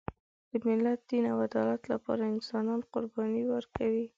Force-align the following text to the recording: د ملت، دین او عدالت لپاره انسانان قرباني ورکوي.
د 0.51 0.53
ملت، 0.65 0.99
دین 1.09 1.23
او 1.31 1.37
عدالت 1.47 1.81
لپاره 1.93 2.23
انسانان 2.33 2.79
قرباني 2.93 3.43
ورکوي. 3.53 4.05